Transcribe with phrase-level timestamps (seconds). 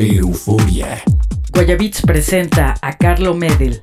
[0.00, 1.02] Euforia.
[1.52, 3.82] Guayabits presenta a Carlo Medel.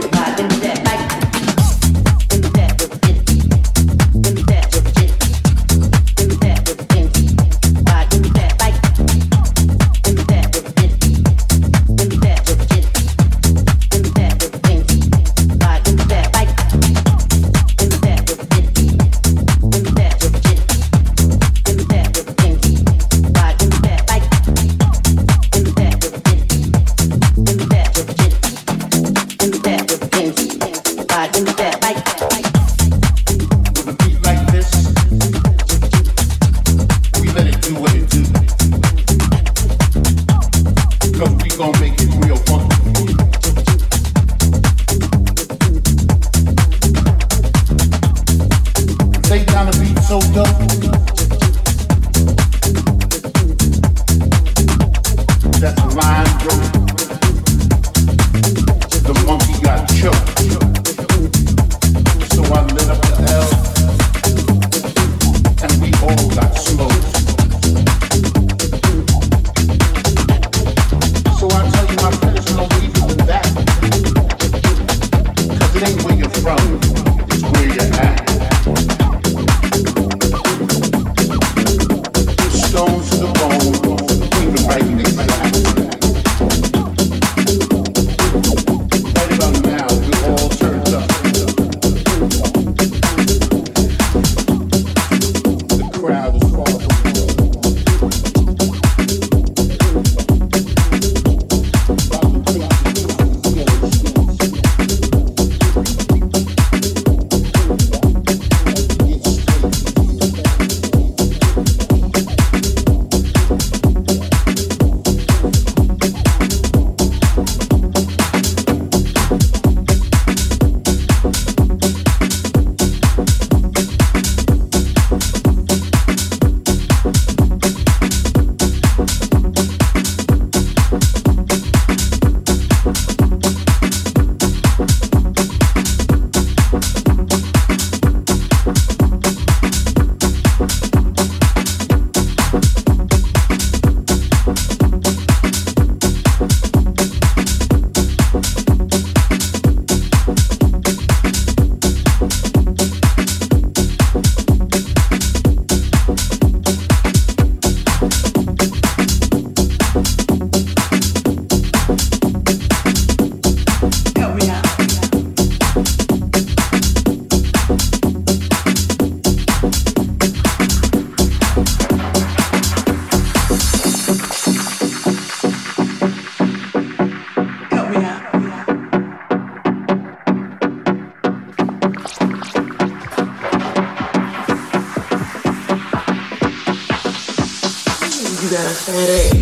[188.93, 189.40] it.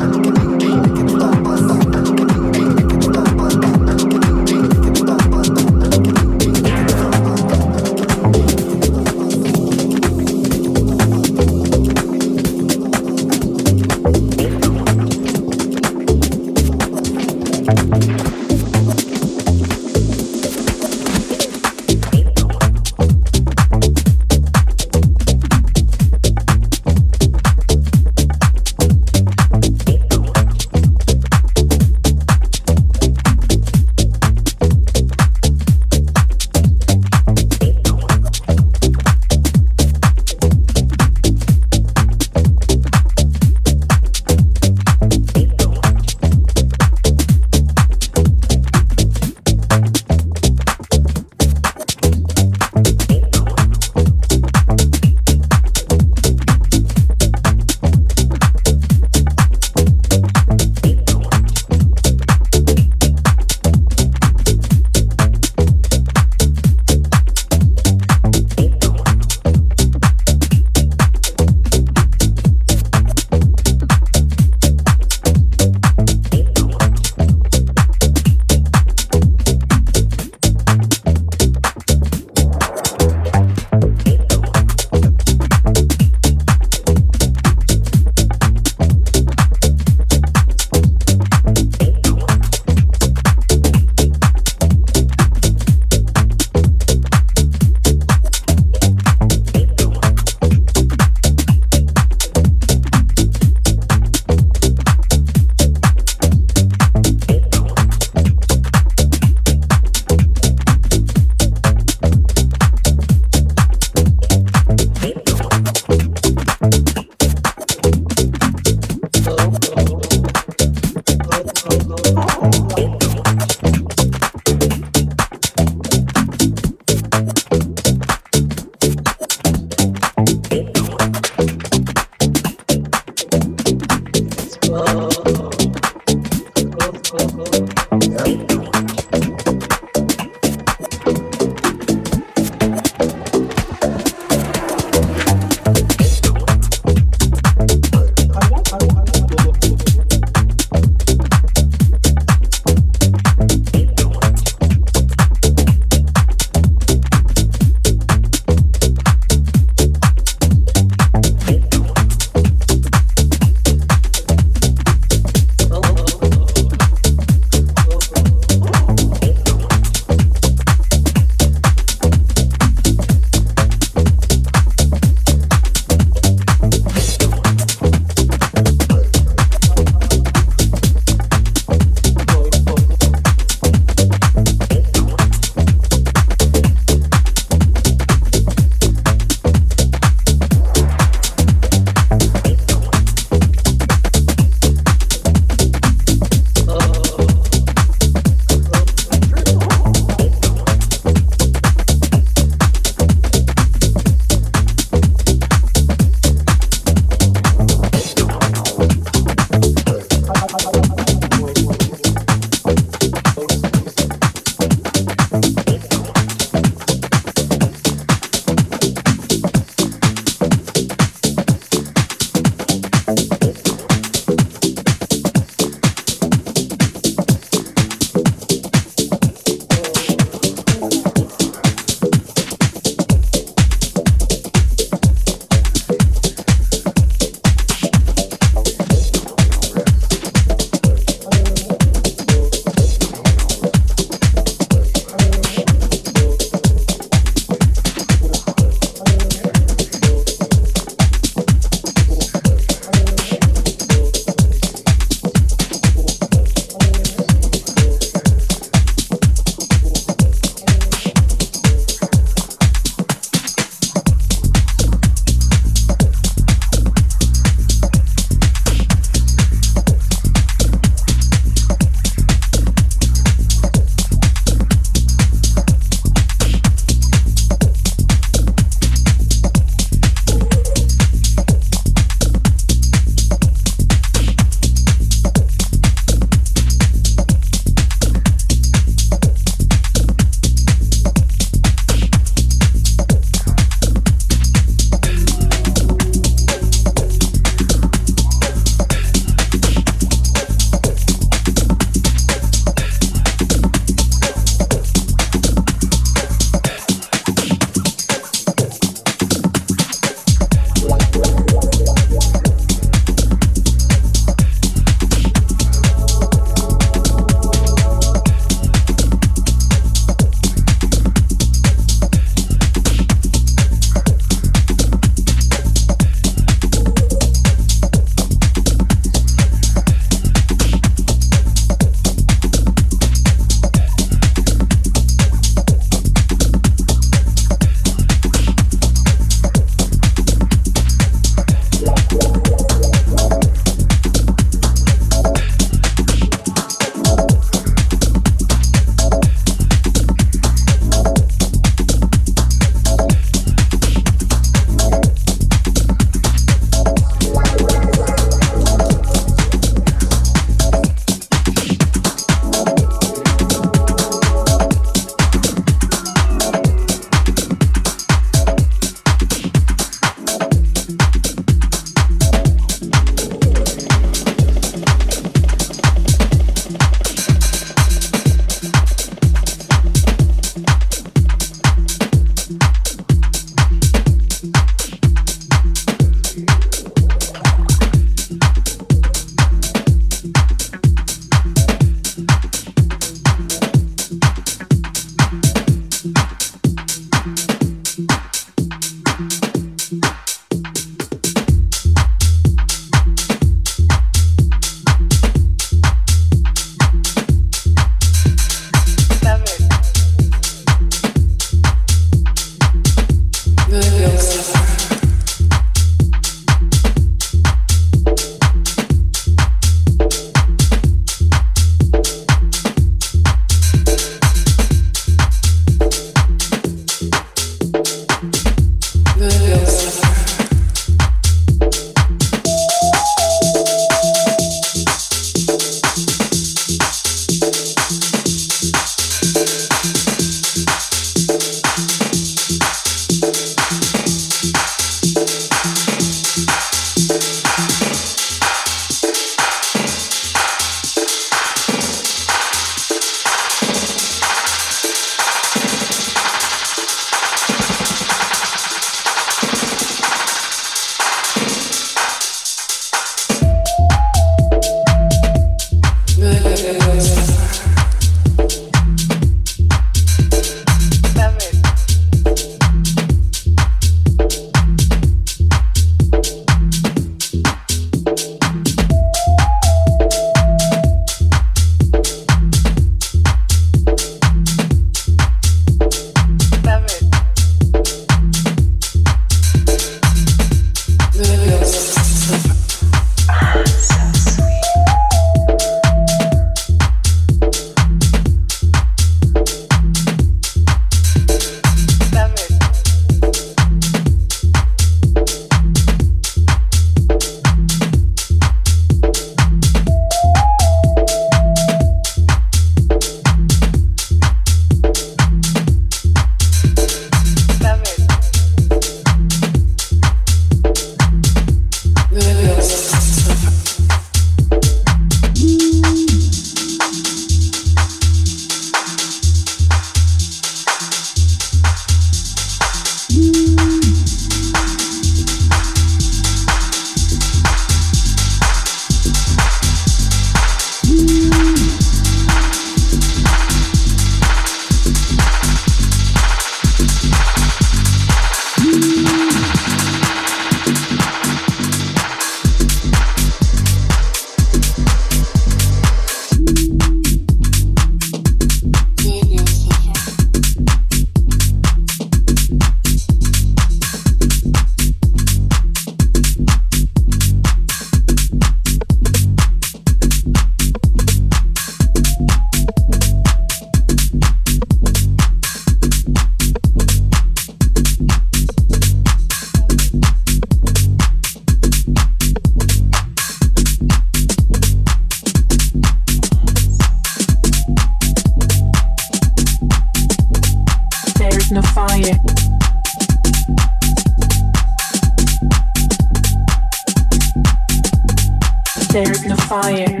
[598.92, 600.00] There's no fire.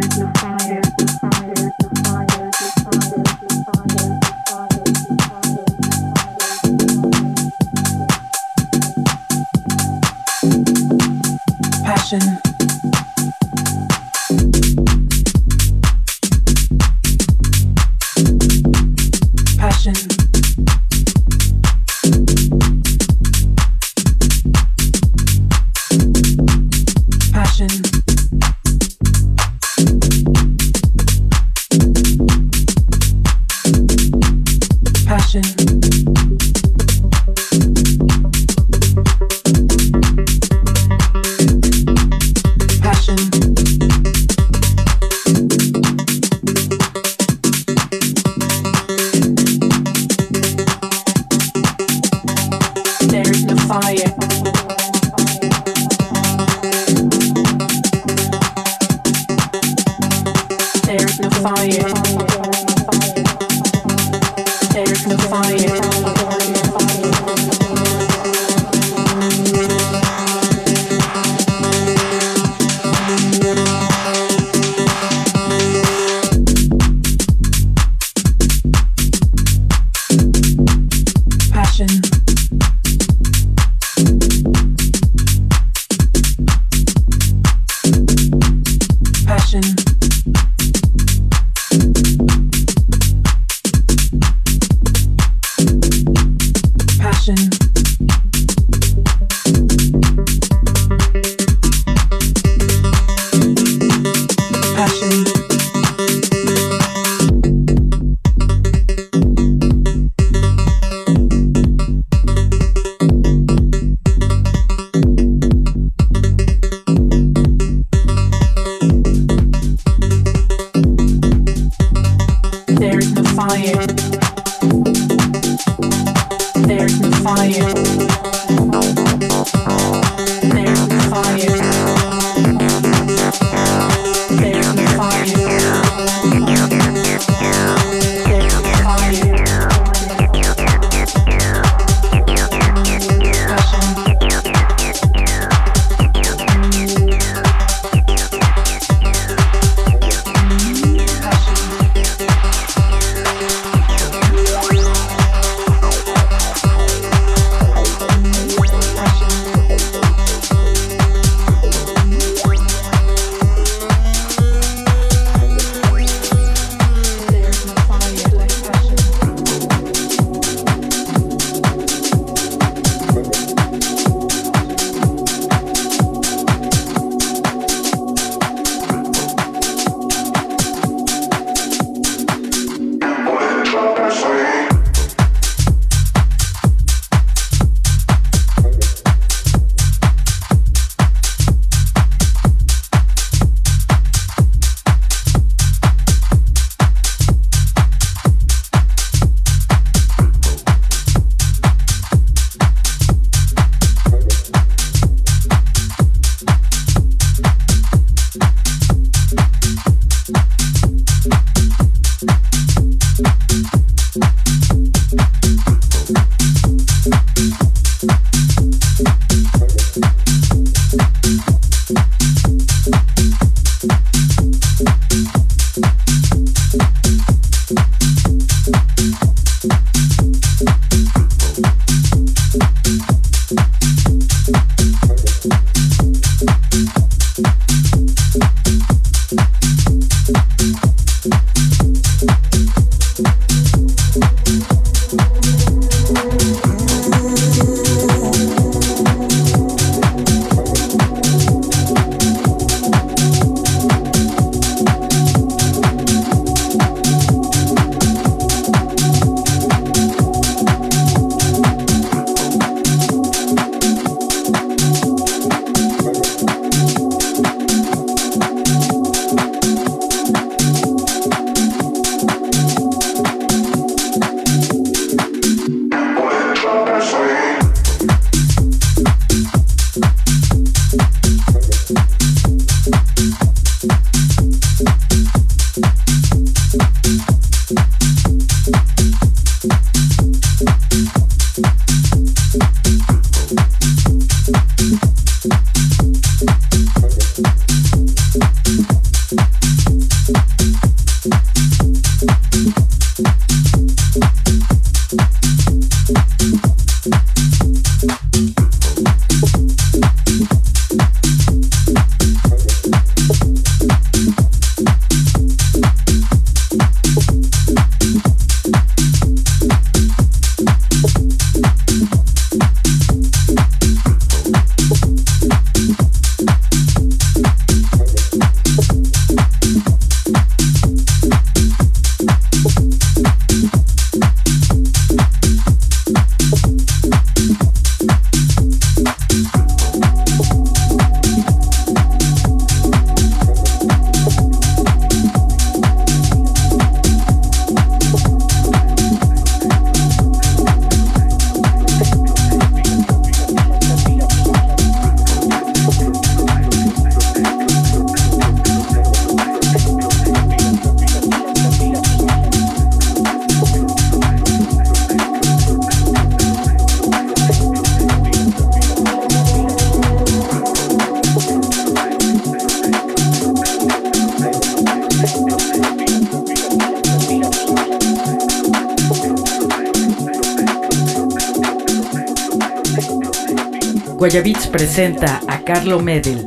[384.94, 386.44] Presenta a Carlo Medel.